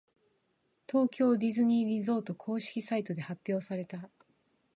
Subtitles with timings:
[0.89, 4.09] 東京ディズニーリゾート公式サイトで発表された。